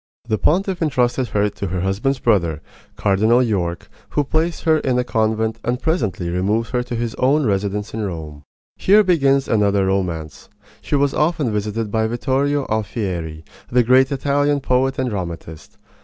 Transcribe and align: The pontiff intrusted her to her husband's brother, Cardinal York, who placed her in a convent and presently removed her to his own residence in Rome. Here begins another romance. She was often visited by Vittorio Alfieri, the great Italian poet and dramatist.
The 0.27 0.39
pontiff 0.39 0.81
intrusted 0.81 1.27
her 1.27 1.47
to 1.47 1.67
her 1.67 1.81
husband's 1.81 2.17
brother, 2.17 2.63
Cardinal 2.95 3.43
York, 3.43 3.87
who 4.09 4.23
placed 4.23 4.63
her 4.63 4.79
in 4.79 4.97
a 4.97 5.03
convent 5.03 5.59
and 5.63 5.79
presently 5.79 6.31
removed 6.31 6.71
her 6.71 6.81
to 6.81 6.95
his 6.95 7.13
own 7.19 7.45
residence 7.45 7.93
in 7.93 8.01
Rome. 8.03 8.43
Here 8.77 9.03
begins 9.03 9.47
another 9.47 9.85
romance. 9.85 10.49
She 10.81 10.95
was 10.95 11.13
often 11.13 11.51
visited 11.53 11.91
by 11.91 12.07
Vittorio 12.07 12.65
Alfieri, 12.67 13.45
the 13.71 13.83
great 13.83 14.11
Italian 14.11 14.59
poet 14.59 14.97
and 14.97 15.11
dramatist. 15.11 15.77